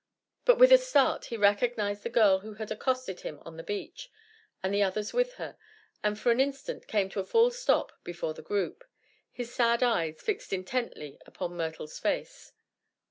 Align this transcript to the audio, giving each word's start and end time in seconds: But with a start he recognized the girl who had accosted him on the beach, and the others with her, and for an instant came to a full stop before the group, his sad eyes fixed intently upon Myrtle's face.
But 0.45 0.57
with 0.57 0.71
a 0.71 0.79
start 0.79 1.25
he 1.25 1.37
recognized 1.37 2.01
the 2.01 2.09
girl 2.09 2.39
who 2.39 2.55
had 2.55 2.71
accosted 2.71 3.19
him 3.19 3.37
on 3.45 3.55
the 3.57 3.61
beach, 3.63 4.09
and 4.63 4.73
the 4.73 4.81
others 4.81 5.13
with 5.13 5.35
her, 5.35 5.59
and 6.03 6.17
for 6.19 6.31
an 6.31 6.39
instant 6.39 6.87
came 6.87 7.07
to 7.09 7.19
a 7.19 7.23
full 7.23 7.51
stop 7.51 7.91
before 8.03 8.33
the 8.33 8.41
group, 8.41 8.83
his 9.31 9.53
sad 9.53 9.83
eyes 9.83 10.19
fixed 10.19 10.53
intently 10.53 11.19
upon 11.27 11.55
Myrtle's 11.55 11.99
face. 11.99 12.51